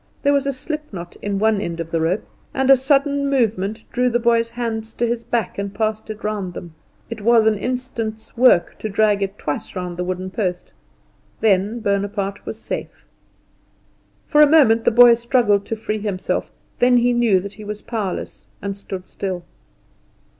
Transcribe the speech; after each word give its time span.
There 0.23 0.33
was 0.33 0.47
a 0.47 0.51
slipknot 0.51 1.15
in 1.17 1.37
one 1.37 1.61
end 1.61 1.79
of 1.79 1.91
the 1.91 2.01
rope, 2.01 2.25
and 2.55 2.71
a 2.71 2.75
sudden 2.75 3.29
movement 3.29 3.83
drew 3.91 4.09
the 4.09 4.17
boy's 4.17 4.49
hands 4.49 4.95
to 4.95 5.05
his 5.05 5.21
back 5.23 5.59
and 5.59 5.71
passed 5.75 6.09
it 6.09 6.23
round 6.23 6.55
them. 6.55 6.73
It 7.11 7.21
was 7.21 7.45
an 7.45 7.55
instant's 7.55 8.35
work 8.35 8.79
to 8.79 8.89
drag 8.89 9.21
it 9.21 9.37
twice 9.37 9.75
round 9.75 9.97
the 9.97 10.03
wooden 10.03 10.31
post: 10.31 10.73
then 11.39 11.81
Bonaparte 11.81 12.43
was 12.47 12.57
safe. 12.59 13.05
For 14.25 14.41
a 14.41 14.49
moment 14.49 14.85
the 14.85 14.89
boy 14.89 15.13
struggled 15.13 15.67
to 15.67 15.75
free 15.75 15.99
himself; 15.99 16.51
then 16.79 16.97
he 16.97 17.13
knew 17.13 17.39
that 17.39 17.53
he 17.53 17.63
was 17.63 17.83
powerless, 17.83 18.47
and 18.59 18.75
stood 18.75 19.05
still. 19.05 19.45